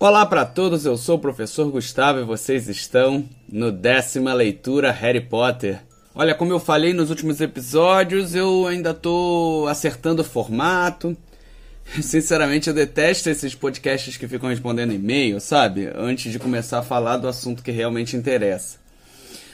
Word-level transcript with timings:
Olá 0.00 0.24
para 0.24 0.44
todos, 0.44 0.86
eu 0.86 0.96
sou 0.96 1.16
o 1.16 1.18
professor 1.18 1.68
Gustavo 1.72 2.20
e 2.20 2.24
vocês 2.24 2.68
estão 2.68 3.28
no 3.48 3.72
décima 3.72 4.32
leitura 4.32 4.92
Harry 4.92 5.20
Potter. 5.20 5.80
Olha, 6.14 6.36
como 6.36 6.52
eu 6.52 6.60
falei 6.60 6.92
nos 6.92 7.10
últimos 7.10 7.40
episódios, 7.40 8.32
eu 8.32 8.68
ainda 8.68 8.94
tô 8.94 9.66
acertando 9.68 10.22
o 10.22 10.24
formato. 10.24 11.16
Sinceramente, 12.00 12.68
eu 12.68 12.74
detesto 12.74 13.28
esses 13.28 13.56
podcasts 13.56 14.16
que 14.16 14.28
ficam 14.28 14.48
respondendo 14.48 14.92
e-mail, 14.92 15.40
sabe? 15.40 15.90
Antes 15.96 16.30
de 16.30 16.38
começar 16.38 16.78
a 16.78 16.82
falar 16.82 17.16
do 17.16 17.26
assunto 17.26 17.60
que 17.60 17.72
realmente 17.72 18.16
interessa. 18.16 18.78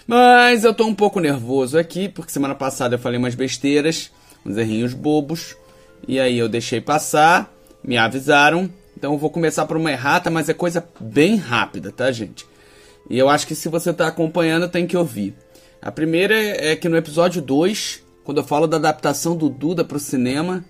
Mas 0.06 0.62
eu 0.62 0.74
tô 0.74 0.84
um 0.84 0.95
pouco 0.95 1.20
nervoso 1.20 1.79
aqui, 1.79 2.06
porque 2.06 2.30
semana 2.30 2.55
passada 2.55 2.97
eu 2.97 2.98
falei 2.98 3.19
umas 3.19 3.34
besteiras, 3.34 4.11
uns 4.45 4.59
errinhos 4.59 4.92
bobos, 4.92 5.56
e 6.06 6.20
aí 6.20 6.37
eu 6.37 6.51
deixei 6.51 6.83
passar, 6.83 7.51
me 7.83 7.97
avisaram, 7.97 8.70
então 9.05 9.13
eu 9.13 9.19
vou 9.19 9.29
começar 9.29 9.67
por 9.67 9.77
uma 9.77 9.93
errata, 9.93 10.31
mas 10.31 10.49
é 10.49 10.55
coisa 10.55 10.83
bem 10.99 11.37
rápida, 11.37 11.93
tá, 11.93 12.11
gente? 12.11 12.47
E 13.11 13.19
eu 13.19 13.29
acho 13.29 13.47
que 13.47 13.55
se 13.55 13.69
você 13.69 13.93
tá 13.93 14.07
acompanhando, 14.07 14.67
tem 14.67 14.87
que 14.87 14.97
ouvir. 14.97 15.35
A 15.83 15.93
primeira 15.93 16.35
é 16.35 16.75
que 16.75 16.89
no 16.89 16.97
episódio 16.97 17.43
2, 17.43 18.03
quando 18.25 18.39
eu 18.39 18.45
falo 18.45 18.67
da 18.67 18.79
adaptação 18.79 19.37
do 19.37 19.51
Duda 19.51 19.85
pro 19.85 20.01
cinema, 20.01 20.65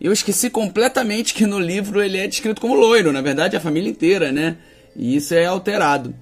eu 0.00 0.12
esqueci 0.12 0.48
completamente 0.48 1.34
que 1.34 1.44
no 1.44 1.58
livro 1.58 2.00
ele 2.00 2.18
é 2.18 2.28
descrito 2.28 2.60
como 2.60 2.76
loiro, 2.76 3.10
na 3.10 3.20
verdade 3.20 3.56
a 3.56 3.60
família 3.60 3.90
inteira, 3.90 4.30
né? 4.30 4.58
E 4.94 5.16
isso 5.16 5.34
é 5.34 5.44
alterado. 5.44 6.14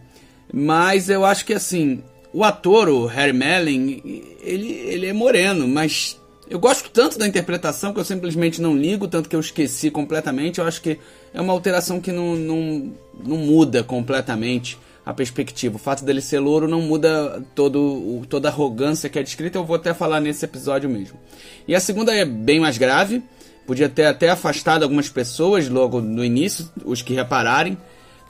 Mas 0.50 1.10
eu 1.10 1.26
acho 1.26 1.44
que 1.44 1.52
assim, 1.52 2.02
o 2.32 2.42
ator, 2.42 2.88
o 2.88 3.04
Harry 3.04 3.34
Melling, 3.34 4.24
ele, 4.42 4.70
ele 4.72 5.06
é 5.08 5.12
moreno, 5.12 5.68
mas 5.68 6.18
eu 6.50 6.58
gosto 6.58 6.90
tanto 6.90 7.16
da 7.16 7.28
interpretação 7.28 7.94
que 7.94 8.00
eu 8.00 8.04
simplesmente 8.04 8.60
não 8.60 8.76
ligo, 8.76 9.06
tanto 9.06 9.28
que 9.28 9.36
eu 9.36 9.40
esqueci 9.40 9.88
completamente. 9.88 10.58
Eu 10.58 10.66
acho 10.66 10.82
que 10.82 10.98
é 11.32 11.40
uma 11.40 11.52
alteração 11.52 12.00
que 12.00 12.10
não, 12.10 12.34
não, 12.34 12.92
não 13.24 13.36
muda 13.36 13.84
completamente 13.84 14.76
a 15.06 15.14
perspectiva. 15.14 15.76
O 15.76 15.78
fato 15.78 16.04
dele 16.04 16.20
ser 16.20 16.40
louro 16.40 16.66
não 16.66 16.82
muda 16.82 17.40
todo, 17.54 18.26
toda 18.28 18.48
a 18.48 18.50
arrogância 18.50 19.08
que 19.08 19.16
é 19.16 19.22
descrita. 19.22 19.58
Eu 19.58 19.64
vou 19.64 19.76
até 19.76 19.94
falar 19.94 20.20
nesse 20.20 20.44
episódio 20.44 20.90
mesmo. 20.90 21.20
E 21.68 21.74
a 21.74 21.78
segunda 21.78 22.12
é 22.12 22.24
bem 22.24 22.58
mais 22.58 22.76
grave. 22.76 23.22
Podia 23.64 23.88
ter 23.88 24.06
até 24.06 24.28
afastado 24.28 24.82
algumas 24.82 25.08
pessoas 25.08 25.68
logo 25.68 26.00
no 26.00 26.24
início, 26.24 26.68
os 26.84 27.00
que 27.00 27.14
repararem. 27.14 27.78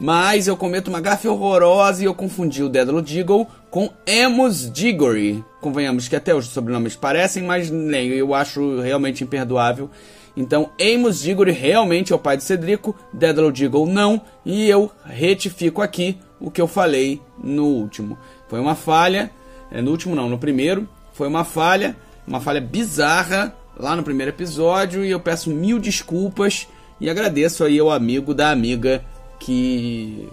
Mas 0.00 0.48
eu 0.48 0.56
cometo 0.56 0.88
uma 0.88 0.98
gafe 0.98 1.28
horrorosa 1.28 2.02
e 2.02 2.06
eu 2.06 2.14
confundi 2.14 2.62
o 2.62 2.70
Dédalo 2.70 3.02
Diggle 3.02 3.46
com 3.70 3.90
Amos 4.24 4.72
Diggory. 4.72 5.44
Convenhamos 5.60 6.08
que 6.08 6.16
até 6.16 6.34
os 6.34 6.46
sobrenomes 6.46 6.96
parecem, 6.96 7.42
mas 7.42 7.70
nem 7.70 8.08
eu 8.08 8.32
acho 8.32 8.80
realmente 8.80 9.22
imperdoável. 9.22 9.90
Então, 10.34 10.70
Amos 10.80 11.20
Diggory 11.20 11.52
realmente 11.52 12.14
é 12.14 12.16
o 12.16 12.18
pai 12.18 12.38
de 12.38 12.44
Cedrico, 12.44 12.96
Dédalo 13.12 13.52
Diggle 13.52 13.86
não, 13.86 14.22
e 14.42 14.66
eu 14.70 14.90
retifico 15.04 15.82
aqui 15.82 16.16
o 16.40 16.50
que 16.50 16.62
eu 16.62 16.66
falei 16.66 17.20
no 17.36 17.66
último. 17.66 18.16
Foi 18.48 18.58
uma 18.58 18.74
falha, 18.74 19.30
é, 19.70 19.82
no 19.82 19.90
último 19.90 20.14
não, 20.16 20.30
no 20.30 20.38
primeiro, 20.38 20.88
foi 21.12 21.28
uma 21.28 21.44
falha, 21.44 21.94
uma 22.26 22.40
falha 22.40 22.60
bizarra 22.60 23.54
lá 23.76 23.94
no 23.94 24.02
primeiro 24.02 24.30
episódio, 24.30 25.04
e 25.04 25.10
eu 25.10 25.20
peço 25.20 25.50
mil 25.50 25.78
desculpas 25.78 26.66
e 26.98 27.10
agradeço 27.10 27.64
aí 27.64 27.78
ao 27.78 27.90
amigo 27.90 28.32
da 28.32 28.50
amiga 28.50 29.04
que 29.40 30.28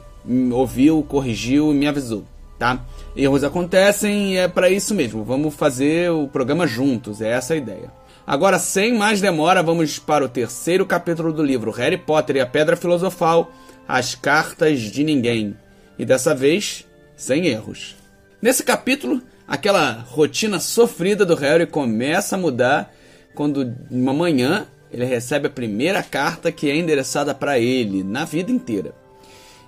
ouviu, 0.51 1.01
corrigiu 1.01 1.71
e 1.71 1.75
me 1.75 1.87
avisou, 1.87 2.25
tá? 2.59 2.85
Erros 3.15 3.43
acontecem 3.43 4.33
e 4.33 4.37
é 4.37 4.47
para 4.47 4.69
isso 4.69 4.93
mesmo. 4.93 5.23
Vamos 5.23 5.55
fazer 5.55 6.11
o 6.11 6.27
programa 6.27 6.67
juntos, 6.67 7.21
é 7.21 7.29
essa 7.29 7.53
a 7.53 7.57
ideia. 7.57 7.91
Agora, 8.27 8.59
sem 8.59 8.93
mais 8.93 9.21
demora, 9.21 9.63
vamos 9.63 9.97
para 9.97 10.25
o 10.25 10.29
terceiro 10.29 10.85
capítulo 10.85 11.31
do 11.31 11.41
livro 11.41 11.71
Harry 11.71 11.97
Potter 11.97 12.35
e 12.35 12.41
a 12.41 12.45
Pedra 12.45 12.75
Filosofal, 12.75 13.51
As 13.87 14.13
Cartas 14.13 14.81
de 14.81 15.03
Ninguém. 15.03 15.55
E 15.97 16.03
dessa 16.03 16.35
vez, 16.35 16.85
sem 17.15 17.47
erros. 17.47 17.95
Nesse 18.41 18.63
capítulo, 18.63 19.21
aquela 19.47 20.05
rotina 20.09 20.59
sofrida 20.59 21.25
do 21.25 21.35
Harry 21.35 21.65
começa 21.65 22.35
a 22.35 22.39
mudar 22.39 22.93
quando, 23.33 23.73
uma 23.89 24.13
manhã, 24.13 24.67
ele 24.97 25.05
recebe 25.05 25.45
a 25.45 25.51
primeira 25.51 26.01
carta 26.01 26.51
que 26.51 26.71
é 26.71 26.75
endereçada 26.75 27.31
para 27.35 27.59
ele 27.59 28.03
na 28.03 28.25
vida 28.25 28.51
inteira. 28.51 28.95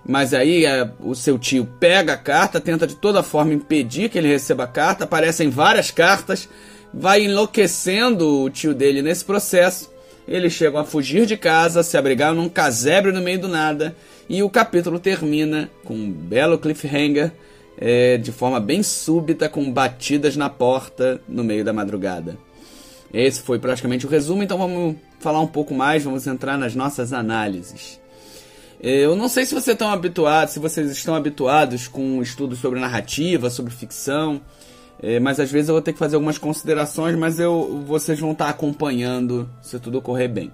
Mas 0.03 0.33
aí 0.33 0.65
é, 0.65 0.89
o 1.01 1.13
seu 1.13 1.37
tio 1.37 1.67
pega 1.79 2.13
a 2.13 2.17
carta, 2.17 2.59
tenta 2.59 2.87
de 2.87 2.95
toda 2.95 3.21
forma 3.21 3.53
impedir 3.53 4.09
que 4.09 4.17
ele 4.17 4.27
receba 4.27 4.63
a 4.63 4.67
carta, 4.67 5.03
aparecem 5.03 5.51
várias 5.51 5.91
cartas, 5.91 6.49
vai 6.91 7.25
enlouquecendo 7.25 8.41
o 8.41 8.49
tio 8.49 8.73
dele 8.73 9.03
nesse 9.03 9.23
processo. 9.23 9.91
Eles 10.27 10.53
chegam 10.53 10.79
a 10.79 10.85
fugir 10.85 11.27
de 11.27 11.37
casa, 11.37 11.83
se 11.83 11.95
abrigar 11.95 12.33
num 12.33 12.49
casebre 12.49 13.11
no 13.11 13.21
meio 13.21 13.39
do 13.39 13.47
nada, 13.47 13.95
e 14.27 14.41
o 14.41 14.49
capítulo 14.49 14.99
termina 14.99 15.69
com 15.83 15.93
um 15.93 16.11
belo 16.11 16.57
cliffhanger, 16.57 17.31
é, 17.77 18.17
de 18.17 18.31
forma 18.31 18.59
bem 18.59 18.81
súbita, 18.81 19.47
com 19.47 19.71
batidas 19.71 20.35
na 20.35 20.49
porta 20.49 21.21
no 21.27 21.43
meio 21.43 21.63
da 21.63 21.71
madrugada. 21.71 22.48
Esse 23.13 23.41
foi 23.41 23.59
praticamente 23.59 24.05
o 24.05 24.09
resumo, 24.09 24.43
então 24.43 24.57
vamos 24.57 24.95
falar 25.19 25.41
um 25.41 25.47
pouco 25.47 25.73
mais, 25.73 26.03
vamos 26.03 26.27
entrar 26.27 26.57
nas 26.57 26.75
nossas 26.75 27.11
análises. 27.11 27.99
É, 28.81 29.05
eu 29.05 29.15
não 29.15 29.27
sei 29.27 29.45
se 29.45 29.53
vocês 29.53 29.73
estão 29.73 29.91
habituados, 29.91 30.53
se 30.53 30.59
vocês 30.59 30.89
estão 30.91 31.15
habituados 31.15 31.87
com 31.87 32.21
estudos 32.21 32.59
sobre 32.59 32.79
narrativa, 32.79 33.49
sobre 33.49 33.73
ficção, 33.73 34.41
é, 35.01 35.19
mas 35.19 35.39
às 35.39 35.51
vezes 35.51 35.69
eu 35.69 35.75
vou 35.75 35.81
ter 35.81 35.93
que 35.93 35.99
fazer 35.99 36.15
algumas 36.15 36.37
considerações, 36.37 37.15
mas 37.15 37.39
eu, 37.39 37.83
vocês 37.85 38.19
vão 38.19 38.31
estar 38.31 38.49
acompanhando 38.49 39.49
se 39.61 39.79
tudo 39.79 39.97
ocorrer 39.97 40.29
bem, 40.29 40.51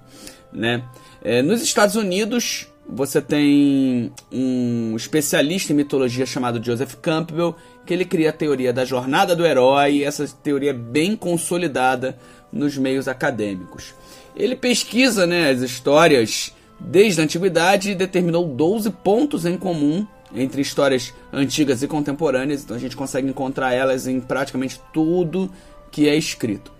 né? 0.52 0.82
É, 1.22 1.42
nos 1.42 1.62
Estados 1.62 1.94
Unidos 1.94 2.68
você 2.88 3.20
tem 3.20 4.12
um 4.30 4.94
especialista 4.96 5.72
em 5.72 5.76
mitologia 5.76 6.24
chamado 6.24 6.64
Joseph 6.64 6.94
Campbell 7.02 7.56
que 7.84 7.94
ele 7.94 8.04
cria 8.04 8.30
a 8.30 8.32
teoria 8.32 8.72
da 8.72 8.84
jornada 8.84 9.34
do 9.34 9.46
herói, 9.46 10.02
essa 10.02 10.26
teoria 10.42 10.70
é 10.70 10.74
bem 10.74 11.14
consolidada 11.14 12.18
nos 12.52 12.76
meios 12.76 13.06
acadêmicos. 13.06 13.94
Ele 14.34 14.56
pesquisa 14.56 15.26
né, 15.26 15.50
as 15.50 15.60
histórias 15.60 16.52
desde 16.78 17.20
a 17.20 17.24
antiguidade 17.24 17.92
e 17.92 17.94
determinou 17.94 18.44
12 18.44 18.90
pontos 18.90 19.46
em 19.46 19.56
comum 19.56 20.06
entre 20.34 20.60
histórias 20.60 21.14
antigas 21.32 21.82
e 21.82 21.88
contemporâneas, 21.88 22.64
então 22.64 22.76
a 22.76 22.80
gente 22.80 22.96
consegue 22.96 23.28
encontrar 23.28 23.72
elas 23.72 24.06
em 24.06 24.20
praticamente 24.20 24.80
tudo 24.92 25.50
que 25.90 26.08
é 26.08 26.16
escrito. 26.16 26.72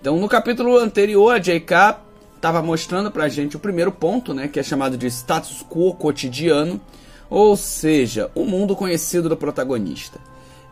Então, 0.00 0.18
no 0.18 0.28
capítulo 0.28 0.76
anterior, 0.78 1.34
a 1.34 1.38
J.K. 1.38 2.00
estava 2.40 2.62
mostrando 2.62 3.10
para 3.10 3.24
a 3.24 3.28
gente 3.28 3.54
o 3.54 3.60
primeiro 3.60 3.92
ponto, 3.92 4.32
né, 4.32 4.48
que 4.48 4.58
é 4.58 4.62
chamado 4.62 4.96
de 4.96 5.06
status 5.08 5.62
quo 5.68 5.94
cotidiano, 5.94 6.80
ou 7.28 7.54
seja, 7.54 8.30
o 8.34 8.44
mundo 8.46 8.74
conhecido 8.74 9.28
do 9.28 9.36
protagonista. 9.36 10.18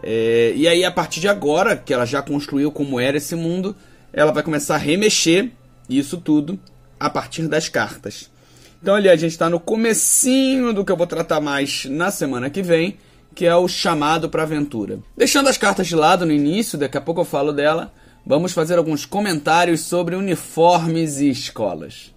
É, 0.02 0.54
e 0.56 0.66
aí, 0.66 0.82
a 0.82 0.90
partir 0.90 1.20
de 1.20 1.28
agora, 1.28 1.76
que 1.76 1.92
ela 1.92 2.06
já 2.06 2.22
construiu 2.22 2.72
como 2.72 2.98
era 2.98 3.18
esse 3.18 3.36
mundo, 3.36 3.76
ela 4.12 4.32
vai 4.32 4.42
começar 4.42 4.76
a 4.76 4.78
remexer 4.78 5.50
isso 5.90 6.16
tudo 6.16 6.58
a 6.98 7.10
partir 7.10 7.46
das 7.46 7.68
cartas. 7.68 8.30
Então 8.80 8.94
ali 8.94 9.08
a 9.08 9.16
gente 9.16 9.32
está 9.32 9.50
no 9.50 9.60
comecinho 9.60 10.72
do 10.72 10.84
que 10.84 10.92
eu 10.92 10.96
vou 10.96 11.06
tratar 11.06 11.40
mais 11.40 11.84
na 11.84 12.10
semana 12.10 12.48
que 12.48 12.62
vem, 12.62 12.96
que 13.34 13.44
é 13.44 13.54
o 13.54 13.68
chamado 13.68 14.28
para 14.28 14.44
aventura. 14.44 15.00
Deixando 15.16 15.48
as 15.48 15.58
cartas 15.58 15.86
de 15.86 15.94
lado 15.94 16.24
no 16.24 16.32
início, 16.32 16.78
daqui 16.78 16.96
a 16.96 17.00
pouco 17.00 17.20
eu 17.20 17.24
falo 17.24 17.52
dela, 17.52 17.92
vamos 18.24 18.52
fazer 18.52 18.78
alguns 18.78 19.06
comentários 19.06 19.80
sobre 19.80 20.14
uniformes 20.14 21.18
e 21.18 21.30
escolas. 21.30 22.12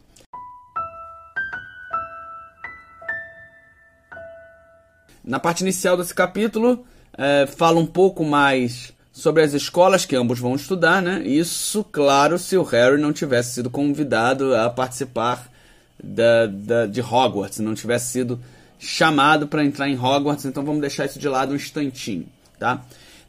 Na 5.24 5.40
parte 5.40 5.62
inicial 5.62 5.96
desse 5.96 6.14
capítulo, 6.14 6.86
é, 7.18 7.46
fala 7.46 7.80
um 7.80 7.86
pouco 7.86 8.26
mais 8.26 8.92
sobre 9.12 9.44
as 9.44 9.54
escolas 9.54 10.06
que 10.06 10.16
ambos 10.16 10.40
vão 10.40 10.56
estudar, 10.56 11.02
né? 11.02 11.22
Isso, 11.26 11.84
claro, 11.84 12.40
se 12.40 12.58
o 12.58 12.64
Harry 12.64 13.00
não 13.00 13.14
tivesse 13.14 13.56
sido 13.56 13.70
convidado 13.70 14.56
a 14.56 14.70
participar 14.70 15.48
da, 16.04 16.48
da, 16.48 16.86
de 16.88 17.02
Hogwarts, 17.02 17.60
não 17.60 17.76
tivesse 17.76 18.12
sido 18.12 18.40
chamado 18.80 19.48
para 19.48 19.64
entrar 19.64 19.88
em 19.88 19.98
Hogwarts, 19.98 20.46
então 20.46 20.66
vamos 20.66 20.82
deixar 20.82 21.06
isso 21.06 21.20
de 21.20 21.30
lado 21.30 21.52
um 21.52 21.56
instantinho, 21.56 22.28
tá? 22.58 22.82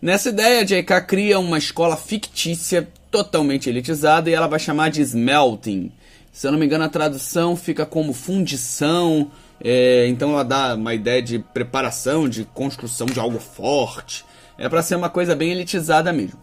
Nessa 0.03 0.31
ideia, 0.31 0.65
J.K. 0.65 1.01
cria 1.03 1.39
uma 1.39 1.57
escola 1.57 1.97
fictícia 1.97 2.89
totalmente 3.09 3.71
elitizada 3.71 4.29
e 4.29 4.35
ela 4.35 4.49
vai 4.49 4.59
chamar 4.59 4.91
de 4.91 5.01
Smelting. 5.01 5.93
Se 6.33 6.45
eu 6.45 6.51
não 6.51 6.59
me 6.59 6.67
engano, 6.67 6.83
a 6.83 6.89
tradução 6.89 7.55
fica 7.55 7.87
como 7.87 8.13
fundição, 8.13 9.31
é, 9.63 10.09
então 10.09 10.33
ela 10.33 10.43
dá 10.43 10.75
uma 10.75 10.93
ideia 10.93 11.23
de 11.23 11.39
preparação, 11.39 12.29
de 12.29 12.45
construção 12.47 13.07
de 13.07 13.21
algo 13.21 13.39
forte. 13.39 14.25
É 14.59 14.69
para 14.69 14.83
ser 14.83 14.97
uma 14.97 15.09
coisa 15.09 15.37
bem 15.37 15.53
elitizada 15.53 16.13
mesmo. 16.13 16.41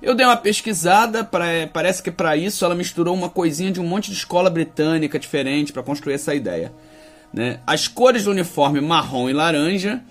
Eu 0.00 0.14
dei 0.14 0.24
uma 0.24 0.36
pesquisada, 0.38 1.22
pra, 1.22 1.44
parece 1.70 2.02
que 2.02 2.10
para 2.10 2.34
isso 2.34 2.64
ela 2.64 2.74
misturou 2.74 3.14
uma 3.14 3.28
coisinha 3.28 3.70
de 3.70 3.78
um 3.78 3.86
monte 3.86 4.10
de 4.10 4.16
escola 4.16 4.48
britânica 4.48 5.18
diferente 5.18 5.70
para 5.70 5.82
construir 5.82 6.14
essa 6.14 6.34
ideia. 6.34 6.72
Né? 7.30 7.60
As 7.66 7.86
cores 7.86 8.24
do 8.24 8.30
uniforme 8.30 8.80
marrom 8.80 9.28
e 9.28 9.34
laranja 9.34 10.02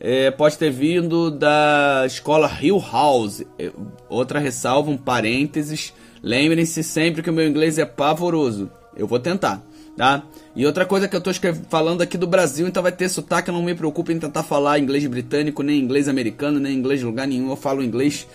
é, 0.00 0.30
pode 0.30 0.56
ter 0.56 0.70
vindo 0.70 1.30
da 1.30 2.04
escola 2.06 2.50
Hill 2.60 2.78
House. 2.78 3.42
É, 3.58 3.70
outra 4.08 4.38
ressalva, 4.38 4.90
um 4.90 4.96
parênteses. 4.96 5.92
Lembrem-se 6.22 6.82
sempre 6.82 7.22
que 7.22 7.30
o 7.30 7.32
meu 7.32 7.46
inglês 7.48 7.78
é 7.78 7.84
pavoroso. 7.84 8.70
Eu 8.96 9.06
vou 9.06 9.18
tentar, 9.18 9.62
tá? 9.96 10.22
E 10.54 10.66
outra 10.66 10.84
coisa 10.84 11.06
que 11.06 11.14
eu 11.14 11.20
tô 11.20 11.30
falando 11.68 12.02
aqui 12.02 12.18
do 12.18 12.26
Brasil, 12.26 12.66
então 12.66 12.82
vai 12.82 12.90
ter 12.90 13.08
sotaque, 13.08 13.50
não 13.50 13.62
me 13.62 13.74
preocupe 13.74 14.12
em 14.12 14.18
tentar 14.18 14.42
falar 14.42 14.78
inglês 14.78 15.06
britânico, 15.06 15.62
nem 15.62 15.80
inglês 15.80 16.08
americano, 16.08 16.58
nem 16.58 16.74
inglês 16.74 17.00
de 17.00 17.06
lugar 17.06 17.26
nenhum. 17.28 17.50
Eu 17.50 17.56
falo 17.56 17.82
inglês 17.82 18.26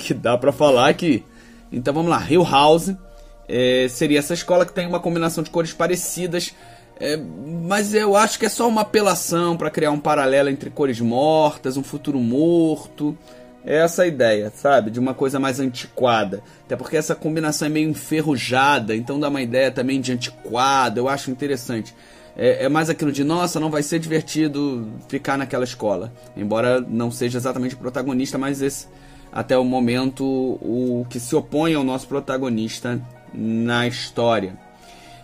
que 0.00 0.14
dá 0.14 0.38
para 0.38 0.52
falar 0.52 0.88
aqui. 0.88 1.24
Então 1.72 1.92
vamos 1.92 2.10
lá, 2.10 2.24
Hill 2.30 2.44
House 2.44 2.94
é, 3.48 3.86
seria 3.88 4.18
essa 4.18 4.34
escola 4.34 4.66
que 4.66 4.72
tem 4.72 4.86
uma 4.86 5.00
combinação 5.00 5.42
de 5.42 5.50
cores 5.50 5.72
parecidas, 5.72 6.52
é, 6.98 7.16
mas 7.16 7.92
eu 7.92 8.16
acho 8.16 8.38
que 8.38 8.46
é 8.46 8.48
só 8.48 8.66
uma 8.68 8.80
apelação 8.80 9.56
para 9.56 9.70
criar 9.70 9.90
um 9.90 10.00
paralelo 10.00 10.48
entre 10.48 10.70
cores 10.70 11.00
mortas, 11.00 11.76
um 11.76 11.82
futuro 11.82 12.18
morto. 12.18 13.16
É 13.64 13.78
essa 13.78 14.04
a 14.04 14.06
ideia, 14.06 14.50
sabe? 14.54 14.90
De 14.90 15.00
uma 15.00 15.12
coisa 15.12 15.38
mais 15.38 15.60
antiquada. 15.60 16.42
Até 16.64 16.76
porque 16.76 16.96
essa 16.96 17.14
combinação 17.14 17.66
é 17.66 17.68
meio 17.68 17.90
enferrujada, 17.90 18.94
então 18.94 19.18
dá 19.18 19.28
uma 19.28 19.42
ideia 19.42 19.70
também 19.70 20.00
de 20.00 20.12
antiquada. 20.12 21.00
Eu 21.00 21.08
acho 21.08 21.30
interessante. 21.30 21.94
É, 22.36 22.64
é, 22.64 22.68
mais 22.68 22.88
aquilo 22.88 23.10
de, 23.10 23.24
nossa, 23.24 23.58
não 23.58 23.70
vai 23.70 23.82
ser 23.82 23.98
divertido 23.98 24.88
ficar 25.08 25.36
naquela 25.36 25.64
escola. 25.64 26.12
Embora 26.36 26.80
não 26.80 27.10
seja 27.10 27.38
exatamente 27.38 27.74
o 27.74 27.78
protagonista, 27.78 28.38
mas 28.38 28.62
esse, 28.62 28.86
até 29.32 29.58
o 29.58 29.64
momento, 29.64 30.24
o 30.24 31.06
que 31.10 31.18
se 31.18 31.34
opõe 31.34 31.74
ao 31.74 31.82
nosso 31.82 32.06
protagonista 32.06 33.00
na 33.34 33.86
história. 33.86 34.65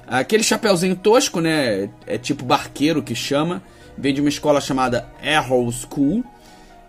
Aquele 0.06 0.42
chapeuzinho 0.42 0.96
tosco, 0.96 1.40
né? 1.40 1.88
É 2.06 2.18
tipo 2.18 2.44
barqueiro 2.44 3.02
que 3.02 3.14
chama. 3.14 3.62
Vem 3.96 4.14
de 4.14 4.20
uma 4.20 4.28
escola 4.28 4.60
chamada 4.60 5.08
Arrow 5.22 5.70
School 5.70 6.24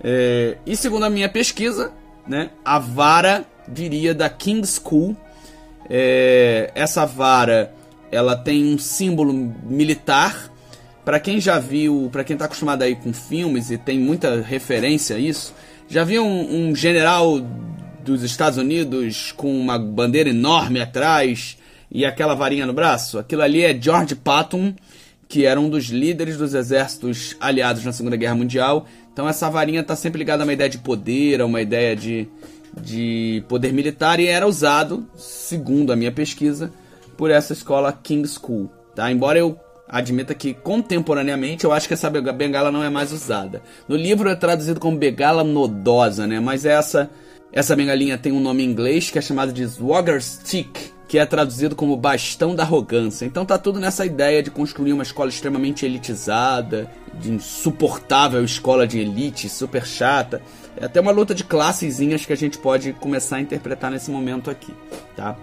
é, 0.03 0.57
e 0.65 0.75
segundo 0.75 1.05
a 1.05 1.09
minha 1.09 1.29
pesquisa, 1.29 1.93
né, 2.27 2.49
a 2.65 2.77
vara 2.77 3.45
viria 3.65 4.13
da 4.13 4.29
King 4.29 4.67
School. 4.67 5.15
É, 5.89 6.71
essa 6.75 7.05
vara 7.05 7.73
ela 8.11 8.35
tem 8.35 8.73
um 8.73 8.77
símbolo 8.77 9.33
militar. 9.63 10.51
Para 11.05 11.19
quem 11.19 11.39
já 11.39 11.59
viu, 11.59 12.09
para 12.11 12.23
quem 12.23 12.33
está 12.35 12.45
acostumado 12.45 12.81
aí 12.81 12.95
com 12.95 13.11
filmes 13.11 13.71
e 13.71 13.77
tem 13.77 13.99
muita 13.99 14.41
referência 14.41 15.15
a 15.15 15.19
isso, 15.19 15.53
já 15.89 16.03
viu 16.03 16.23
um, 16.23 16.69
um 16.69 16.75
general 16.75 17.41
dos 18.03 18.23
Estados 18.23 18.57
Unidos 18.57 19.33
com 19.33 19.53
uma 19.53 19.77
bandeira 19.77 20.29
enorme 20.29 20.79
atrás 20.79 21.57
e 21.93 22.05
aquela 22.05 22.33
varinha 22.33 22.65
no 22.65 22.73
braço? 22.73 23.19
Aquilo 23.19 23.43
ali 23.43 23.61
é 23.61 23.79
George 23.79 24.15
Patton, 24.15 24.73
que 25.27 25.45
era 25.45 25.59
um 25.59 25.69
dos 25.69 25.85
líderes 25.85 26.37
dos 26.37 26.53
exércitos 26.53 27.37
aliados 27.39 27.85
na 27.85 27.93
Segunda 27.93 28.17
Guerra 28.17 28.35
Mundial 28.35 28.87
então 29.13 29.29
essa 29.29 29.47
varinha 29.49 29.81
está 29.81 29.95
sempre 29.95 30.17
ligada 30.17 30.41
a 30.41 30.45
uma 30.45 30.53
ideia 30.53 30.69
de 30.69 30.79
poder, 30.79 31.39
a 31.39 31.45
uma 31.45 31.61
ideia 31.61 31.95
de, 31.95 32.27
de 32.81 33.43
poder 33.47 33.71
militar 33.71 34.19
e 34.19 34.25
era 34.25 34.47
usado, 34.47 35.07
segundo 35.15 35.93
a 35.93 35.95
minha 35.95 36.11
pesquisa, 36.11 36.73
por 37.15 37.29
essa 37.29 37.53
escola 37.53 37.93
King 37.93 38.27
School. 38.27 38.71
Tá? 38.95 39.11
Embora 39.11 39.37
eu 39.37 39.57
admita 39.87 40.33
que 40.33 40.55
contemporaneamente 40.55 41.63
eu 41.63 41.71
acho 41.71 41.87
que 41.87 41.93
essa 41.93 42.09
bengala 42.09 42.71
não 42.71 42.83
é 42.83 42.89
mais 42.89 43.11
usada. 43.11 43.61
No 43.87 43.95
livro 43.95 44.27
é 44.27 44.35
traduzido 44.35 44.79
como 44.79 44.97
bengala 44.97 45.43
nodosa, 45.43 46.25
né? 46.25 46.39
Mas 46.39 46.65
essa 46.65 47.09
essa 47.51 47.75
bengalinha 47.75 48.17
tem 48.17 48.31
um 48.31 48.39
nome 48.39 48.63
em 48.63 48.67
inglês 48.67 49.11
que 49.11 49.19
é 49.19 49.21
chamado 49.21 49.53
de 49.53 49.67
Swagger 49.67 50.19
Stick 50.19 50.92
que 51.13 51.19
é 51.19 51.27
traduzido 51.27 51.75
como 51.75 51.95
bastão 51.95 52.55
da 52.55 52.63
arrogância. 52.63 53.23
Então 53.23 53.45
tá 53.45 53.55
tudo 53.55 53.79
nessa 53.79 54.03
ideia 54.03 54.41
de 54.41 54.49
construir 54.49 54.93
uma 54.93 55.03
escola 55.03 55.29
extremamente 55.29 55.85
elitizada, 55.85 56.89
de 57.13 57.29
insuportável 57.29 58.43
escola 58.43 58.87
de 58.87 58.97
elite, 58.97 59.47
super 59.47 59.85
chata. 59.85 60.41
É 60.75 60.85
até 60.85 60.99
uma 60.99 61.11
luta 61.11 61.35
de 61.35 61.43
classezinhas 61.43 62.25
que 62.25 62.33
a 62.33 62.35
gente 62.35 62.57
pode 62.57 62.93
começar 62.93 63.35
a 63.35 63.41
interpretar 63.41 63.91
nesse 63.91 64.09
momento 64.09 64.49
aqui, 64.49 64.73
tá? 65.15 65.37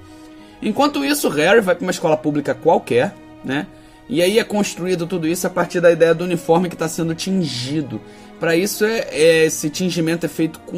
Enquanto 0.61 1.05
isso, 1.05 1.29
Harry 1.29 1.61
vai 1.61 1.77
para 1.77 1.85
uma 1.85 1.93
escola 1.93 2.17
pública 2.17 2.53
qualquer, 2.53 3.15
né? 3.45 3.69
E 4.09 4.21
aí 4.23 4.41
é 4.41 4.45
construído 4.45 5.07
tudo 5.07 5.29
isso 5.29 5.47
a 5.47 5.51
partir 5.51 5.81
da 5.81 5.93
ideia 5.93 6.13
do 6.13 6.25
uniforme 6.25 6.69
que 6.69 6.75
está 6.75 6.89
sendo 6.89 7.15
tingido. 7.15 8.01
Para 8.41 8.57
isso, 8.57 8.85
é, 8.85 9.07
é, 9.13 9.45
esse 9.45 9.71
tingimento 9.71 10.27
é 10.27 10.29
feito 10.29 10.59
com 10.67 10.77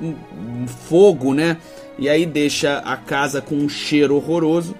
um, 0.00 0.14
um 0.62 0.68
fogo, 0.68 1.34
né? 1.34 1.56
E 1.98 2.08
aí 2.08 2.26
deixa 2.26 2.78
a 2.78 2.96
casa 2.96 3.40
com 3.40 3.54
um 3.54 3.68
cheiro 3.68 4.16
horroroso, 4.16 4.74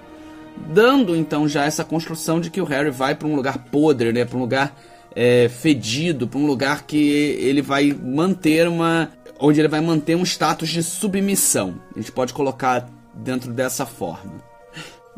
dando 0.67 1.15
então 1.15 1.47
já 1.47 1.65
essa 1.65 1.83
construção 1.83 2.39
de 2.39 2.49
que 2.49 2.61
o 2.61 2.65
Harry 2.65 2.89
vai 2.89 3.15
para 3.15 3.27
um 3.27 3.35
lugar 3.35 3.57
podre, 3.71 4.11
né, 4.11 4.25
para 4.25 4.37
um 4.37 4.41
lugar 4.41 4.75
é, 5.15 5.49
fedido, 5.49 6.27
para 6.27 6.39
um 6.39 6.45
lugar 6.45 6.83
que 6.85 7.09
ele 7.39 7.61
vai 7.61 7.91
manter 7.91 8.67
uma, 8.67 9.09
onde 9.39 9.59
ele 9.59 9.67
vai 9.67 9.81
manter 9.81 10.15
um 10.15 10.23
status 10.23 10.69
de 10.69 10.83
submissão. 10.83 11.81
A 11.95 11.99
gente 11.99 12.11
pode 12.11 12.33
colocar 12.33 12.87
dentro 13.15 13.51
dessa 13.51 13.85
forma. 13.85 14.33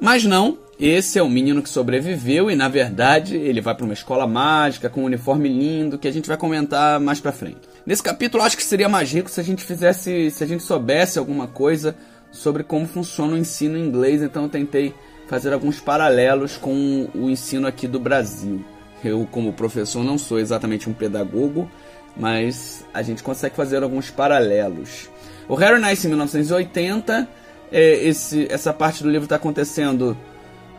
Mas 0.01 0.24
não, 0.24 0.57
esse 0.80 1.19
é 1.19 1.22
o 1.22 1.30
menino 1.30 1.62
que 1.62 1.68
sobreviveu 1.68 2.50
e 2.50 2.56
na 2.56 2.69
verdade 2.69 3.36
ele 3.36 3.60
vai 3.60 3.75
para 3.75 3.84
uma 3.84 3.94
escola 3.94 4.25
mágica 4.25 4.90
com 4.90 5.01
um 5.01 5.06
uniforme 5.06 5.50
lindo 5.50 5.98
que 5.98 6.07
a 6.07 6.12
gente 6.12 6.28
vai 6.28 6.38
comentar 6.38 7.01
mais 7.01 7.19
para 7.19 7.34
frente. 7.34 7.60
Nesse 7.89 8.03
capítulo 8.03 8.44
acho 8.44 8.56
que 8.56 8.63
seria 8.63 8.88
mais 8.88 9.12
rico 9.12 9.31
se 9.31 9.39
a 9.41 9.44
gente 9.44 9.63
fizesse, 9.63 10.30
se 10.30 10.44
a 10.44 10.45
gente 10.45 10.62
soubesse 10.62 11.18
alguma 11.18 11.47
coisa 11.47 11.95
sobre 12.31 12.63
como 12.63 12.86
funciona 12.86 13.33
o 13.33 13.38
ensino 13.38 13.80
em 13.80 13.83
inglês, 13.83 14.21
então 14.21 14.44
eu 14.44 14.50
tentei 14.50 14.94
fazer 15.27 15.51
alguns 15.51 15.80
paralelos 15.80 16.56
com 16.56 17.09
o 17.15 17.31
ensino 17.31 17.65
aqui 17.65 17.88
do 17.88 18.00
Brasil. 18.00 18.63
Eu, 19.03 19.27
como 19.31 19.53
professor, 19.53 20.03
não 20.03 20.19
sou 20.19 20.38
exatamente 20.38 20.88
um 20.88 20.94
pedagogo, 20.94 21.68
mas 22.15 22.86
a 22.94 23.01
gente 23.01 23.24
consegue 23.24 23.56
fazer 23.56 23.81
alguns 23.81 24.12
paralelos. 24.12 25.09
O 25.47 25.56
Harry 25.56 25.81
nasce 25.81 26.06
em 26.06 26.09
1980, 26.09 27.27
é, 27.71 28.03
esse, 28.03 28.45
essa 28.51 28.71
parte 28.71 29.01
do 29.01 29.09
livro 29.09 29.24
está 29.24 29.38
acontecendo 29.38 30.15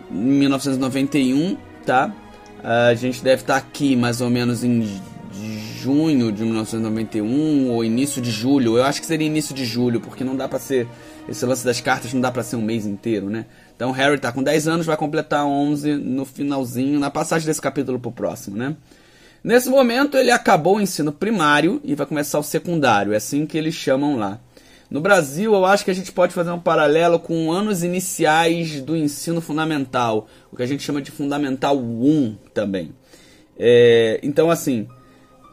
1991, 0.08 1.56
tá? 1.84 2.14
A 2.62 2.94
gente 2.94 3.20
deve 3.20 3.42
estar 3.42 3.54
tá 3.54 3.58
aqui 3.58 3.96
mais 3.96 4.20
ou 4.20 4.30
menos 4.30 4.62
em 4.62 5.00
junho 5.80 6.30
de 6.30 6.42
1991 6.44 7.70
ou 7.70 7.84
início 7.84 8.20
de 8.20 8.30
julho. 8.30 8.76
Eu 8.76 8.84
acho 8.84 9.00
que 9.00 9.06
seria 9.06 9.26
início 9.26 9.54
de 9.54 9.64
julho, 9.64 10.00
porque 10.00 10.22
não 10.22 10.36
dá 10.36 10.48
para 10.48 10.58
ser 10.58 10.86
esse 11.28 11.46
lance 11.46 11.64
das 11.64 11.80
cartas 11.80 12.12
não 12.12 12.20
dá 12.20 12.30
para 12.30 12.42
ser 12.42 12.56
um 12.56 12.62
mês 12.62 12.84
inteiro, 12.86 13.30
né? 13.30 13.46
Então 13.76 13.92
Harry 13.92 14.18
tá 14.18 14.32
com 14.32 14.42
10 14.42 14.66
anos, 14.66 14.86
vai 14.86 14.96
completar 14.96 15.46
11 15.46 15.94
no 15.96 16.24
finalzinho, 16.24 16.98
na 16.98 17.08
passagem 17.08 17.46
desse 17.46 17.60
capítulo 17.60 18.00
pro 18.00 18.10
próximo, 18.10 18.56
né? 18.56 18.76
Nesse 19.42 19.70
momento 19.70 20.18
ele 20.18 20.30
acabou 20.30 20.76
o 20.76 20.80
ensino 20.80 21.12
primário 21.12 21.80
e 21.84 21.94
vai 21.94 22.06
começar 22.06 22.38
o 22.38 22.42
secundário, 22.42 23.12
é 23.12 23.16
assim 23.16 23.46
que 23.46 23.56
eles 23.56 23.74
chamam 23.74 24.16
lá. 24.16 24.40
No 24.90 25.00
Brasil, 25.00 25.54
eu 25.54 25.64
acho 25.64 25.84
que 25.84 25.90
a 25.92 25.94
gente 25.94 26.10
pode 26.10 26.34
fazer 26.34 26.50
um 26.50 26.58
paralelo 26.58 27.20
com 27.20 27.52
anos 27.52 27.84
iniciais 27.84 28.80
do 28.80 28.96
ensino 28.96 29.40
fundamental, 29.40 30.26
o 30.50 30.56
que 30.56 30.64
a 30.64 30.66
gente 30.66 30.82
chama 30.82 31.00
de 31.00 31.12
Fundamental 31.12 31.78
1 31.78 32.36
também. 32.52 32.92
É, 33.56 34.18
então, 34.20 34.50
assim, 34.50 34.88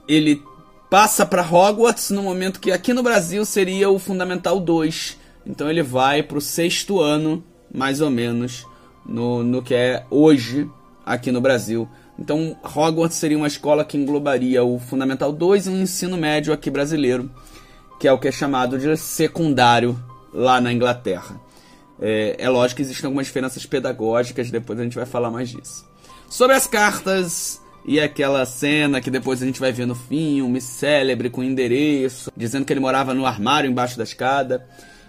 ele 0.07 0.43
passa 0.89 1.25
para 1.25 1.41
Hogwarts 1.41 2.09
no 2.11 2.23
momento 2.23 2.59
que 2.59 2.71
aqui 2.71 2.93
no 2.93 3.03
Brasil 3.03 3.45
seria 3.45 3.89
o 3.89 3.99
Fundamental 3.99 4.59
2. 4.59 5.17
Então, 5.45 5.69
ele 5.69 5.83
vai 5.83 6.23
para 6.23 6.37
o 6.37 6.41
sexto 6.41 6.99
ano, 6.99 7.43
mais 7.73 8.01
ou 8.01 8.09
menos, 8.09 8.65
no, 9.05 9.43
no 9.43 9.61
que 9.61 9.73
é 9.73 10.05
hoje 10.09 10.69
aqui 11.05 11.31
no 11.31 11.41
Brasil. 11.41 11.87
Então, 12.19 12.57
Hogwarts 12.63 13.17
seria 13.17 13.37
uma 13.37 13.47
escola 13.47 13.85
que 13.85 13.97
englobaria 13.97 14.63
o 14.63 14.79
Fundamental 14.79 15.31
2 15.31 15.67
e 15.67 15.69
um 15.69 15.81
ensino 15.81 16.17
médio 16.17 16.51
aqui 16.51 16.69
brasileiro 16.69 17.29
que 17.99 18.07
é 18.07 18.11
o 18.11 18.17
que 18.17 18.27
é 18.27 18.31
chamado 18.31 18.77
de 18.77 18.95
secundário 18.95 20.01
lá 20.33 20.61
na 20.61 20.71
Inglaterra. 20.71 21.39
É, 21.99 22.35
é 22.37 22.49
lógico 22.49 22.77
que 22.77 22.81
existem 22.83 23.07
algumas 23.07 23.25
diferenças 23.25 23.65
pedagógicas, 23.65 24.51
depois 24.51 24.79
a 24.79 24.83
gente 24.83 24.95
vai 24.95 25.05
falar 25.05 25.31
mais 25.31 25.49
disso. 25.49 25.85
Sobre 26.29 26.55
as 26.55 26.67
cartas 26.67 27.61
e 27.87 28.01
aquela 28.01 28.45
cena 28.45 28.99
que 28.99 29.09
depois 29.09 29.41
a 29.41 29.45
gente 29.45 29.61
vai 29.61 29.71
ver 29.71 29.87
no 29.87 29.95
filme, 29.95 30.59
célebre 30.59 31.29
com 31.29 31.41
endereço, 31.41 32.29
dizendo 32.35 32.65
que 32.65 32.73
ele 32.73 32.81
morava 32.81 33.13
no 33.13 33.25
armário 33.25 33.69
embaixo 33.69 33.97
da 33.97 34.03
escada. 34.03 34.67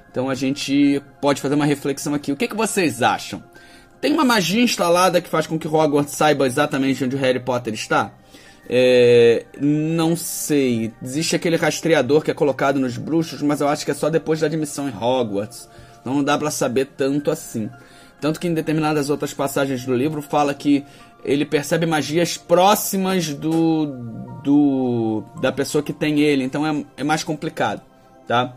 Então 0.08 0.30
a 0.30 0.34
gente 0.34 1.02
pode 1.20 1.40
fazer 1.40 1.56
uma 1.56 1.66
reflexão 1.66 2.14
aqui. 2.14 2.30
O 2.30 2.36
que, 2.36 2.46
que 2.46 2.54
vocês 2.54 3.02
acham? 3.02 3.42
Tem 4.00 4.12
uma 4.12 4.24
magia 4.24 4.62
instalada 4.62 5.20
que 5.20 5.28
faz 5.28 5.44
com 5.44 5.58
que 5.58 5.66
Hogwarts 5.66 6.14
saiba 6.14 6.46
exatamente 6.46 7.04
onde 7.04 7.16
o 7.16 7.18
Harry 7.18 7.40
Potter 7.40 7.74
está? 7.74 8.12
É, 8.70 9.44
não 9.60 10.14
sei. 10.14 10.92
Existe 11.02 11.34
aquele 11.34 11.56
rastreador 11.56 12.22
que 12.22 12.30
é 12.30 12.34
colocado 12.34 12.78
nos 12.78 12.96
bruxos, 12.96 13.42
mas 13.42 13.60
eu 13.60 13.66
acho 13.66 13.84
que 13.84 13.90
é 13.90 13.94
só 13.94 14.08
depois 14.08 14.38
da 14.38 14.46
admissão 14.46 14.88
em 14.88 14.96
Hogwarts. 14.96 15.68
Não 16.04 16.22
dá 16.22 16.38
para 16.38 16.50
saber 16.50 16.90
tanto 16.96 17.28
assim. 17.28 17.68
Tanto 18.20 18.38
que 18.40 18.48
em 18.48 18.54
determinadas 18.54 19.10
outras 19.10 19.32
passagens 19.32 19.84
do 19.84 19.94
livro 19.94 20.20
fala 20.20 20.52
que 20.52 20.84
ele 21.24 21.44
percebe 21.44 21.86
magias 21.86 22.36
próximas 22.36 23.32
do, 23.34 23.86
do 24.42 25.22
da 25.40 25.52
pessoa 25.52 25.82
que 25.82 25.92
tem 25.92 26.20
ele. 26.20 26.44
Então 26.44 26.66
é, 26.66 26.84
é 26.96 27.04
mais 27.04 27.24
complicado, 27.24 27.82
tá? 28.26 28.54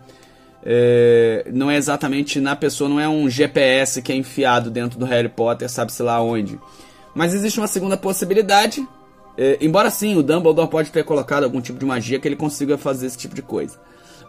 É, 0.63 1.47
não 1.51 1.71
é 1.71 1.75
exatamente 1.75 2.39
na 2.39 2.55
pessoa, 2.55 2.89
não 2.89 2.99
é 2.99 3.09
um 3.09 3.29
GPS 3.29 4.01
que 4.01 4.11
é 4.11 4.15
enfiado 4.15 4.69
dentro 4.69 4.99
do 4.99 5.05
Harry 5.05 5.29
Potter, 5.29 5.69
sabe-se 5.69 6.03
lá 6.03 6.21
onde. 6.21 6.59
Mas 7.15 7.33
existe 7.33 7.59
uma 7.59 7.67
segunda 7.67 7.97
possibilidade, 7.97 8.87
é, 9.37 9.57
embora 9.59 9.89
sim, 9.89 10.15
o 10.15 10.23
Dumbledore 10.23 10.69
pode 10.69 10.91
ter 10.91 11.03
colocado 11.03 11.43
algum 11.43 11.59
tipo 11.59 11.79
de 11.79 11.85
magia 11.85 12.19
que 12.19 12.27
ele 12.27 12.35
consiga 12.35 12.77
fazer 12.77 13.07
esse 13.07 13.17
tipo 13.17 13.33
de 13.33 13.41
coisa. 13.41 13.79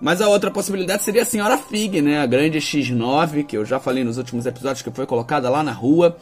Mas 0.01 0.21
a 0.21 0.29
outra 0.29 0.51
possibilidade 0.51 1.05
seria 1.05 1.23
a 1.23 1.25
Senhora 1.25 1.57
Fig, 1.57 2.03
né? 2.03 2.21
A 2.21 2.27
grande 2.27 2.59
X9, 2.59 3.45
que 3.45 3.57
eu 3.57 3.65
já 3.65 3.79
falei 3.79 4.03
nos 4.03 4.19
últimos 4.19 4.47
episódios 4.47 4.83
que 4.83 4.91
foi 4.91 5.07
colocada 5.07 5.49
lá 5.49 5.63
na 5.63 5.71
rua. 5.71 6.17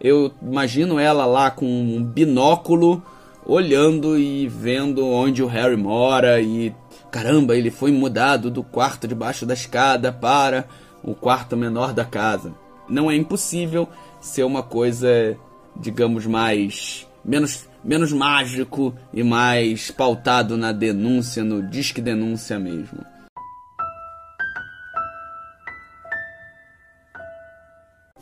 Eu 0.00 0.32
imagino 0.42 0.98
ela 0.98 1.26
lá 1.26 1.50
com 1.50 1.66
um 1.66 2.02
binóculo, 2.02 3.02
olhando 3.44 4.18
e 4.18 4.48
vendo 4.48 5.06
onde 5.06 5.42
o 5.42 5.46
Harry 5.46 5.76
mora 5.76 6.40
e 6.40 6.74
caramba, 7.10 7.56
ele 7.56 7.70
foi 7.70 7.90
mudado 7.90 8.50
do 8.50 8.62
quarto 8.62 9.08
debaixo 9.08 9.44
da 9.44 9.54
escada 9.54 10.12
para 10.12 10.66
o 11.02 11.14
quarto 11.14 11.56
menor 11.56 11.92
da 11.92 12.04
casa. 12.04 12.54
Não 12.88 13.10
é 13.10 13.16
impossível 13.16 13.88
ser 14.20 14.44
uma 14.44 14.62
coisa, 14.62 15.36
digamos, 15.76 16.26
mais 16.26 17.06
menos 17.24 17.68
menos 17.82 18.12
mágico 18.12 18.94
e 19.12 19.22
mais 19.22 19.90
pautado 19.90 20.56
na 20.56 20.70
denúncia, 20.70 21.42
no 21.42 21.62
disque 21.62 22.00
denúncia 22.00 22.58
mesmo. 22.58 23.04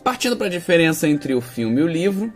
Partindo 0.09 0.39
para 0.39 0.47
a 0.47 0.51
diferença 0.51 1.07
entre 1.07 1.35
o 1.35 1.41
filme 1.43 1.83
e 1.83 1.85
o 1.85 1.87
livro, 1.87 2.33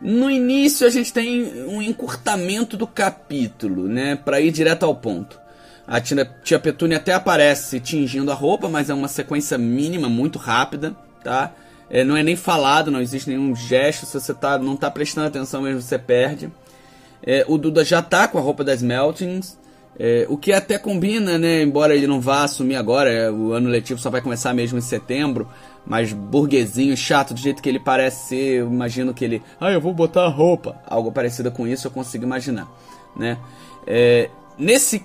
no 0.00 0.30
início 0.30 0.86
a 0.86 0.90
gente 0.90 1.12
tem 1.12 1.64
um 1.66 1.82
encurtamento 1.82 2.76
do 2.76 2.86
capítulo, 2.86 3.88
né, 3.88 4.14
para 4.14 4.40
ir 4.40 4.52
direto 4.52 4.84
ao 4.84 4.94
ponto. 4.94 5.36
A 5.84 6.00
tia, 6.00 6.24
tia 6.44 6.60
Petúnia 6.60 6.98
até 6.98 7.12
aparece 7.12 7.80
tingindo 7.80 8.30
a 8.30 8.36
roupa, 8.36 8.68
mas 8.68 8.88
é 8.88 8.94
uma 8.94 9.08
sequência 9.08 9.58
mínima, 9.58 10.08
muito 10.08 10.38
rápida, 10.38 10.94
tá? 11.24 11.52
É, 11.90 12.04
não 12.04 12.16
é 12.16 12.22
nem 12.22 12.36
falado, 12.36 12.88
não 12.88 13.00
existe 13.00 13.28
nenhum 13.28 13.52
gesto. 13.52 14.06
Se 14.06 14.20
você 14.20 14.32
tá, 14.32 14.56
não 14.56 14.76
tá 14.76 14.88
prestando 14.88 15.26
atenção 15.26 15.62
mesmo, 15.62 15.82
você 15.82 15.98
perde. 15.98 16.48
É, 17.20 17.44
o 17.48 17.58
Duda 17.58 17.84
já 17.84 18.00
tá 18.00 18.28
com 18.28 18.38
a 18.38 18.40
roupa 18.40 18.62
das 18.62 18.80
Meltings. 18.80 19.58
É, 19.98 20.26
o 20.28 20.36
que 20.36 20.52
até 20.52 20.78
combina, 20.78 21.36
né? 21.36 21.62
Embora 21.62 21.94
ele 21.94 22.06
não 22.06 22.20
vá 22.20 22.44
assumir 22.44 22.76
agora, 22.76 23.10
é, 23.10 23.30
o 23.30 23.52
ano 23.52 23.68
letivo 23.68 24.00
só 24.00 24.10
vai 24.10 24.20
começar 24.20 24.54
mesmo 24.54 24.78
em 24.78 24.82
setembro. 24.82 25.48
Mas 25.84 26.12
burguesinho, 26.12 26.96
chato, 26.96 27.34
do 27.34 27.40
jeito 27.40 27.62
que 27.62 27.68
ele 27.68 27.80
parece 27.80 28.28
ser, 28.28 28.60
eu 28.60 28.66
imagino 28.66 29.12
que 29.14 29.24
ele. 29.24 29.42
Ah, 29.60 29.72
eu 29.72 29.80
vou 29.80 29.92
botar 29.92 30.24
a 30.24 30.28
roupa. 30.28 30.76
Algo 30.86 31.10
parecido 31.10 31.50
com 31.50 31.66
isso 31.66 31.86
eu 31.86 31.90
consigo 31.90 32.24
imaginar, 32.24 32.68
né? 33.16 33.38
É, 33.86 34.30
nesse 34.58 35.04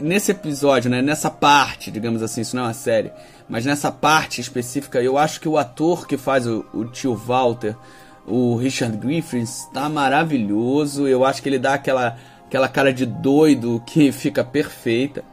nesse 0.00 0.30
episódio, 0.30 0.88
né, 0.88 1.02
nessa 1.02 1.28
parte, 1.28 1.90
digamos 1.90 2.22
assim, 2.22 2.42
isso 2.42 2.54
não 2.54 2.62
é 2.62 2.66
uma 2.68 2.74
série, 2.74 3.10
mas 3.48 3.66
nessa 3.66 3.90
parte 3.90 4.40
específica, 4.40 5.02
eu 5.02 5.18
acho 5.18 5.40
que 5.40 5.48
o 5.48 5.58
ator 5.58 6.06
que 6.06 6.16
faz 6.16 6.46
o, 6.46 6.64
o 6.72 6.84
tio 6.84 7.14
Walter, 7.14 7.76
o 8.26 8.56
Richard 8.56 8.96
Griffiths, 8.96 9.68
tá 9.72 9.88
maravilhoso. 9.88 11.08
Eu 11.08 11.24
acho 11.24 11.42
que 11.42 11.48
ele 11.48 11.58
dá 11.58 11.74
aquela, 11.74 12.16
aquela 12.52 12.68
cara 12.68 12.92
de 12.92 13.06
doido 13.06 13.82
que 13.86 14.12
fica 14.12 14.44
perfeita. 14.44 15.24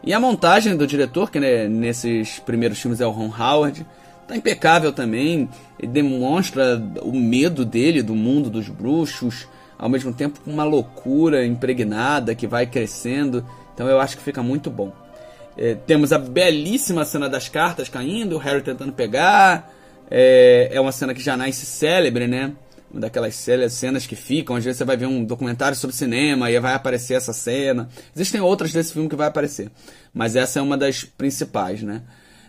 E 0.00 0.14
a 0.14 0.20
montagem 0.20 0.76
do 0.76 0.86
diretor, 0.86 1.28
que 1.28 1.40
né, 1.40 1.66
nesses 1.66 2.38
primeiros 2.38 2.78
filmes 2.78 3.00
é 3.00 3.06
o 3.06 3.10
Ron 3.10 3.32
Howard, 3.36 3.84
tá 4.28 4.36
impecável 4.36 4.92
também. 4.92 5.48
Ele 5.76 5.90
demonstra 5.90 6.80
o 7.02 7.12
medo 7.12 7.64
dele 7.64 8.00
do 8.00 8.14
mundo 8.14 8.48
dos 8.48 8.68
bruxos, 8.68 9.48
ao 9.76 9.88
mesmo 9.88 10.12
tempo 10.12 10.38
com 10.40 10.52
uma 10.52 10.62
loucura 10.62 11.44
impregnada 11.44 12.32
que 12.32 12.46
vai 12.46 12.64
crescendo. 12.64 13.44
Então 13.74 13.88
eu 13.88 13.98
acho 13.98 14.16
que 14.16 14.22
fica 14.22 14.40
muito 14.40 14.70
bom. 14.70 14.92
É, 15.56 15.74
temos 15.74 16.12
a 16.12 16.18
belíssima 16.18 17.04
cena 17.04 17.28
das 17.28 17.48
cartas 17.48 17.88
caindo, 17.88 18.36
o 18.36 18.38
Harry 18.38 18.62
tentando 18.62 18.92
pegar. 18.92 19.68
É, 20.08 20.68
é 20.70 20.80
uma 20.80 20.92
cena 20.92 21.12
que 21.12 21.20
já 21.20 21.36
nasce 21.36 21.66
célebre, 21.66 22.28
né? 22.28 22.52
Uma 22.90 23.00
daquelas 23.00 23.34
cenas 23.34 24.06
que 24.06 24.16
ficam. 24.16 24.56
Às 24.56 24.64
vezes 24.64 24.78
você 24.78 24.84
vai 24.84 24.96
ver 24.96 25.06
um 25.06 25.24
documentário 25.24 25.76
sobre 25.76 25.94
cinema 25.94 26.50
e 26.50 26.58
vai 26.58 26.74
aparecer 26.74 27.14
essa 27.14 27.32
cena. 27.32 27.88
Existem 28.14 28.40
outras 28.40 28.72
desse 28.72 28.92
filme 28.92 29.08
que 29.08 29.16
vai 29.16 29.28
aparecer. 29.28 29.70
Mas 30.12 30.36
essa 30.36 30.58
é 30.58 30.62
uma 30.62 30.76
das 30.76 31.04
principais, 31.04 31.82
né? 31.82 32.02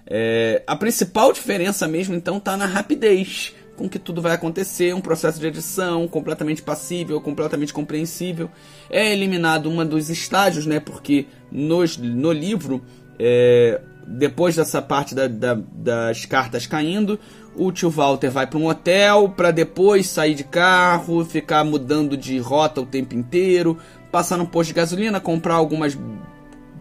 É, 0.08 0.64
a 0.66 0.76
principal 0.76 1.32
diferença 1.32 1.88
mesmo, 1.88 2.16
então, 2.16 2.40
tá 2.40 2.58
na 2.58 2.66
rapidez 2.66 3.54
com 3.80 3.88
que 3.88 3.98
tudo 3.98 4.22
vai 4.22 4.34
acontecer, 4.34 4.94
um 4.94 5.00
processo 5.00 5.40
de 5.40 5.48
edição 5.48 6.06
completamente 6.06 6.62
passível, 6.62 7.22
completamente 7.22 7.74
compreensível. 7.74 8.52
É 8.90 9.14
eliminado 9.14 9.68
uma 9.68 9.86
dos 9.86 10.10
estágios, 10.10 10.66
né? 10.66 10.82
Porque 10.82 11.28
nos, 11.50 11.96
no 11.96 12.34
livro, 12.34 12.84
é, 13.18 13.80
depois 14.06 14.58
dessa 14.58 14.82
parte 14.82 15.16
da, 15.16 15.28
da, 15.28 15.54
das 15.54 16.26
cartas 16.26 16.68
caindo, 16.68 17.18
o 17.56 17.72
tio 17.72 17.90
Walter 17.90 18.30
vai 18.30 18.48
para 18.48 18.60
um 18.60 18.68
hotel 18.68 19.30
para 19.30 19.52
depois 19.52 20.08
sair 20.08 20.34
de 20.34 20.44
carro, 20.44 21.26
ficar 21.26 21.64
mudando 21.64 22.16
de 22.16 22.38
rota 22.40 22.82
o 22.82 22.86
tempo 22.86 23.16
inteiro, 23.16 23.78
passar 24.12 24.38
no 24.38 24.48
posto 24.48 24.70
de 24.70 24.76
gasolina, 24.76 25.20
comprar 25.20 25.56
algumas 25.56 25.98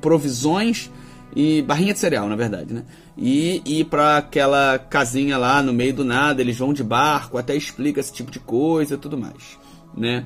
provisões 0.00 0.90
e 1.34 1.62
barrinha 1.62 1.92
de 1.92 1.98
cereal, 1.98 2.28
na 2.28 2.36
verdade, 2.36 2.72
né? 2.72 2.84
E 3.16 3.62
ir 3.64 3.84
para 3.84 4.18
aquela 4.18 4.78
casinha 4.78 5.36
lá 5.36 5.62
no 5.62 5.72
meio 5.72 5.92
do 5.92 6.04
nada, 6.04 6.40
eles 6.40 6.56
vão 6.56 6.72
de 6.72 6.82
barco, 6.82 7.36
até 7.36 7.54
explica 7.54 8.00
esse 8.00 8.12
tipo 8.12 8.30
de 8.30 8.40
coisa 8.40 8.96
tudo 8.96 9.18
mais, 9.18 9.58
né? 9.96 10.24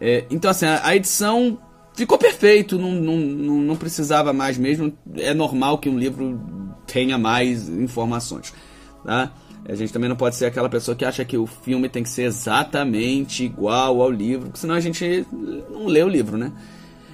É, 0.00 0.24
então, 0.30 0.50
assim, 0.50 0.66
a 0.66 0.96
edição 0.96 1.58
ficou 1.94 2.18
perfeito, 2.18 2.78
não, 2.78 2.92
não, 2.92 3.16
não 3.16 3.76
precisava 3.76 4.32
mais 4.32 4.58
mesmo. 4.58 4.92
É 5.16 5.32
normal 5.32 5.78
que 5.78 5.88
um 5.88 5.98
livro 5.98 6.40
tenha 6.86 7.16
mais 7.16 7.68
informações, 7.68 8.52
tá? 9.04 9.32
A 9.66 9.74
gente 9.74 9.92
também 9.92 10.08
não 10.08 10.16
pode 10.16 10.36
ser 10.36 10.44
aquela 10.46 10.68
pessoa 10.68 10.94
que 10.94 11.04
acha 11.04 11.24
que 11.24 11.38
o 11.38 11.46
filme 11.46 11.88
tem 11.88 12.02
que 12.02 12.10
ser 12.10 12.24
exatamente 12.24 13.44
igual 13.44 14.02
ao 14.02 14.10
livro, 14.10 14.46
porque 14.46 14.58
senão 14.58 14.74
a 14.74 14.80
gente 14.80 15.26
não 15.70 15.86
lê 15.86 16.02
o 16.02 16.08
livro, 16.08 16.36
né? 16.36 16.52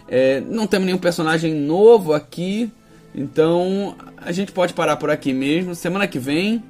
É, 0.09 0.41
não 0.41 0.67
temos 0.67 0.87
nenhum 0.87 0.99
personagem 0.99 1.55
novo 1.55 2.13
aqui, 2.13 2.71
então 3.15 3.95
a 4.17 4.33
gente 4.33 4.51
pode 4.51 4.75
parar 4.75 4.97
por 4.97 5.11
aqui 5.11 5.33
mesmo. 5.33 5.75
Semana 5.75 6.09
que 6.09 6.19
vem 6.19 6.63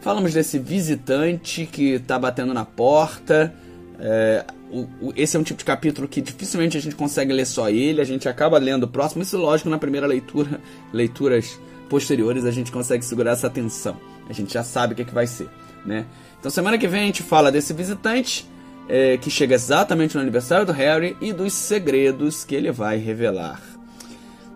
falamos 0.00 0.32
desse 0.32 0.58
visitante 0.58 1.66
que 1.66 1.94
está 1.94 2.16
batendo 2.18 2.54
na 2.54 2.64
porta. 2.64 3.52
É, 3.98 4.44
esse 5.16 5.36
é 5.36 5.40
um 5.40 5.42
tipo 5.42 5.58
de 5.58 5.64
capítulo 5.64 6.06
que 6.06 6.20
dificilmente 6.20 6.76
a 6.76 6.80
gente 6.80 6.94
consegue 6.94 7.32
ler 7.32 7.46
só 7.46 7.68
ele, 7.68 8.00
a 8.00 8.04
gente 8.04 8.28
acaba 8.28 8.58
lendo 8.58 8.84
o 8.84 8.88
próximo. 8.88 9.22
Isso, 9.22 9.36
lógico, 9.36 9.68
na 9.68 9.78
primeira 9.78 10.06
leitura, 10.06 10.60
leituras 10.92 11.58
posteriores, 11.94 12.44
a 12.44 12.50
gente 12.50 12.72
consegue 12.72 13.04
segurar 13.04 13.30
essa 13.30 13.46
atenção. 13.46 13.96
A 14.28 14.32
gente 14.32 14.52
já 14.52 14.64
sabe 14.64 14.94
o 14.94 14.96
que, 14.96 15.02
é 15.02 15.04
que 15.04 15.14
vai 15.14 15.28
ser, 15.28 15.48
né? 15.86 16.04
Então, 16.40 16.50
semana 16.50 16.76
que 16.76 16.88
vem 16.88 17.02
a 17.02 17.06
gente 17.06 17.22
fala 17.22 17.52
desse 17.52 17.72
visitante 17.72 18.50
é, 18.88 19.16
que 19.16 19.30
chega 19.30 19.54
exatamente 19.54 20.16
no 20.16 20.20
aniversário 20.20 20.66
do 20.66 20.72
Harry 20.72 21.16
e 21.20 21.32
dos 21.32 21.52
segredos 21.52 22.42
que 22.42 22.52
ele 22.52 22.72
vai 22.72 22.96
revelar. 22.96 23.62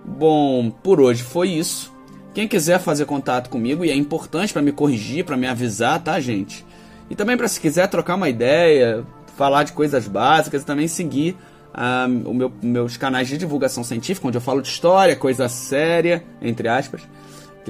Bom, 0.05 0.69
por 0.69 1.01
hoje 1.01 1.23
foi 1.23 1.51
isso. 1.51 1.95
Quem 2.35 2.49
quiser 2.49 2.81
fazer 2.81 3.05
contato 3.05 3.49
comigo, 3.49 3.85
e 3.85 3.91
é 3.91 3.95
importante 3.95 4.53
para 4.53 4.61
me 4.61 4.73
corrigir, 4.73 5.25
para 5.25 5.37
me 5.37 5.47
avisar, 5.47 6.03
tá, 6.03 6.19
gente? 6.19 6.67
E 7.09 7.15
também 7.15 7.37
para 7.37 7.47
se 7.47 7.61
quiser 7.61 7.87
trocar 7.87 8.17
uma 8.17 8.29
ideia, 8.29 9.07
falar 9.37 9.63
de 9.63 9.75
coisas 9.75 10.09
básicas 10.09 10.63
e 10.63 10.67
também 10.67 10.89
seguir 10.89 11.37
um, 11.73 12.31
o 12.31 12.35
meu, 12.35 12.53
meus 12.61 12.97
canais 12.97 13.29
de 13.29 13.39
divulgação 13.39 13.85
científica, 13.85 14.27
onde 14.27 14.37
eu 14.37 14.43
falo 14.43 14.61
de 14.61 14.67
história, 14.67 15.15
coisa 15.15 15.49
séria, 15.49 16.25
entre 16.43 16.67
aspas, 16.67 17.03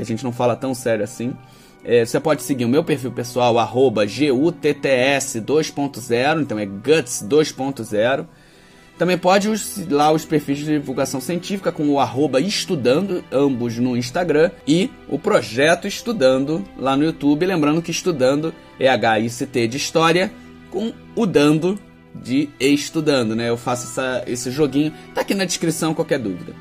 que 0.07 0.13
a 0.13 0.17
gente 0.17 0.25
não 0.25 0.33
fala 0.33 0.57
tão 0.57 0.75
sério 0.75 1.05
assim. 1.05 1.35
É, 1.85 2.05
você 2.05 2.19
pode 2.19 2.43
seguir 2.43 2.65
o 2.65 2.69
meu 2.69 2.83
perfil 2.83 3.13
pessoal, 3.13 3.59
arroba 3.59 4.05
GUTTS 4.05 5.41
2.0, 5.41 6.43
então 6.43 6.59
é 6.59 6.67
GUTS 6.67 7.25
2.0. 7.29 8.27
Também 8.99 9.17
pode 9.17 9.49
os, 9.49 9.89
lá 9.89 10.11
os 10.11 10.25
perfis 10.25 10.59
de 10.59 10.65
divulgação 10.65 11.21
científica 11.21 11.71
com 11.71 11.89
o 11.89 12.01
arroba 12.01 12.41
estudando, 12.41 13.25
ambos 13.31 13.79
no 13.79 13.97
Instagram, 13.97 14.51
e 14.67 14.91
o 15.09 15.19
projeto 15.19 15.87
Estudando 15.87 16.65
lá 16.77 16.97
no 16.97 17.05
YouTube. 17.05 17.47
Lembrando 17.47 17.81
que 17.81 17.93
estudando 17.93 18.53
é 18.79 18.89
H-I-C-T 18.89 19.69
de 19.69 19.77
história, 19.77 20.33
com 20.69 20.93
o 21.15 21.27
dando 21.27 21.79
de 22.13 22.49
estudando, 22.59 23.37
né? 23.37 23.49
Eu 23.49 23.57
faço 23.57 23.87
essa, 23.87 24.25
esse 24.27 24.51
joguinho, 24.51 24.93
tá 25.15 25.21
aqui 25.21 25.33
na 25.33 25.45
descrição 25.45 25.95
qualquer 25.95 26.19
dúvida. 26.19 26.53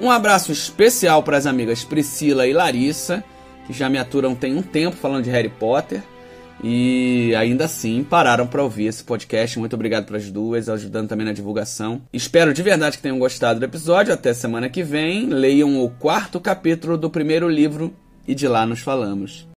Um 0.00 0.10
abraço 0.10 0.52
especial 0.52 1.22
para 1.22 1.36
as 1.36 1.46
amigas 1.46 1.82
Priscila 1.82 2.46
e 2.46 2.52
Larissa, 2.52 3.24
que 3.66 3.72
já 3.72 3.88
me 3.88 3.98
aturam 3.98 4.34
tem 4.34 4.56
um 4.56 4.62
tempo 4.62 4.96
falando 4.96 5.24
de 5.24 5.30
Harry 5.30 5.48
Potter. 5.48 6.02
E 6.62 7.34
ainda 7.36 7.66
assim 7.66 8.02
pararam 8.02 8.46
para 8.46 8.62
ouvir 8.62 8.86
esse 8.86 9.02
podcast. 9.04 9.58
Muito 9.58 9.74
obrigado 9.74 10.06
para 10.06 10.16
as 10.16 10.30
duas, 10.30 10.68
ajudando 10.68 11.08
também 11.08 11.26
na 11.26 11.32
divulgação. 11.32 12.02
Espero 12.12 12.52
de 12.52 12.62
verdade 12.62 12.96
que 12.96 13.02
tenham 13.02 13.18
gostado 13.18 13.60
do 13.60 13.64
episódio. 13.64 14.12
Até 14.12 14.34
semana 14.34 14.68
que 14.68 14.82
vem. 14.82 15.26
Leiam 15.26 15.80
o 15.82 15.90
quarto 15.90 16.40
capítulo 16.40 16.96
do 16.96 17.10
primeiro 17.10 17.48
livro 17.48 17.94
e 18.26 18.34
de 18.34 18.46
lá 18.46 18.66
nos 18.66 18.80
falamos. 18.80 19.47